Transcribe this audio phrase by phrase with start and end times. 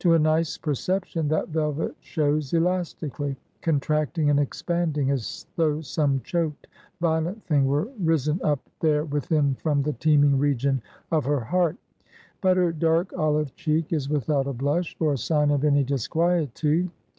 [0.00, 6.66] To a nice perception, that velvet shows elastically; contracting and expanding, as though some choked,
[7.00, 11.78] violent thing were risen up there within from the teeming region of her heart.
[12.42, 16.90] But her dark, olive cheek is without a blush, or sign of any disquietude.